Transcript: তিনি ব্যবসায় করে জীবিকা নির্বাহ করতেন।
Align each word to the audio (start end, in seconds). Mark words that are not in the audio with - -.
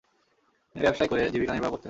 তিনি 0.69 0.81
ব্যবসায় 0.83 1.09
করে 1.09 1.21
জীবিকা 1.33 1.53
নির্বাহ 1.53 1.71
করতেন। 1.71 1.79